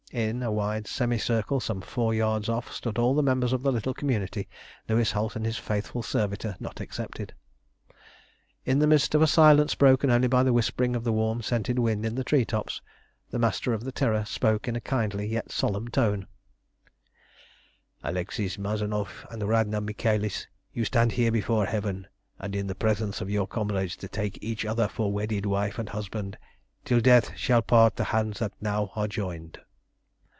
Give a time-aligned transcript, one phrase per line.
[0.13, 3.93] In a wide semicircle some four yards off stood all the members of the little
[3.93, 4.49] community,
[4.89, 7.33] Louis Holt and his faithful servitor not excepted.
[8.65, 11.79] In the midst of a silence broken only by the whispering of the warm, scented
[11.79, 12.81] wind in the tree tops,
[13.29, 16.27] the Master of the Terror spoke in a kindly yet solemn tone
[18.03, 22.05] "Alexis Mazanoff and Radna Michaelis, you stand here before Heaven,
[22.37, 25.87] and in the presence of your comrades, to take each other for wedded wife and
[25.87, 26.37] husband,
[26.83, 29.57] till death shall part the hands that now are joined!